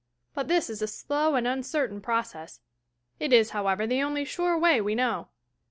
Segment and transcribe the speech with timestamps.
[0.33, 2.59] But this is a slow and uncertain process.
[3.19, 5.27] It is, however, the only sure way we know.